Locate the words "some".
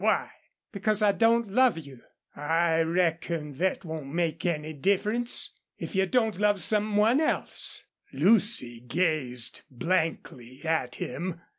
6.59-6.95